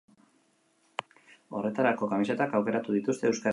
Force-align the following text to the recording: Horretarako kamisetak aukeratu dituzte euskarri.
Horretarako 1.59 2.11
kamisetak 2.15 2.59
aukeratu 2.61 2.99
dituzte 2.99 3.33
euskarri. 3.33 3.49